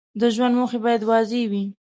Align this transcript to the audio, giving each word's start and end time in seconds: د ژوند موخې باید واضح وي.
د 0.19 0.21
ژوند 0.35 0.53
موخې 0.59 0.79
باید 0.85 1.01
واضح 1.09 1.41
وي. 1.51 1.63